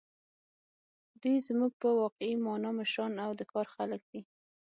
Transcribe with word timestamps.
دوی 1.21 1.37
زموږ 1.47 1.71
په 1.81 1.89
واقعي 1.99 2.33
مانا 2.45 2.71
مشران 2.79 3.13
او 3.25 3.31
د 3.39 3.41
کار 3.51 3.67
خلک 3.75 4.01
دي. 4.11 4.21